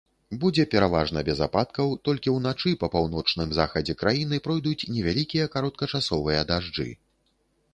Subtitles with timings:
[0.43, 6.89] Будзе пераважна без ападкаў, толькі ўначы па паўночным захадзе краіны пройдуць невялікія кароткачасовыя дажджы.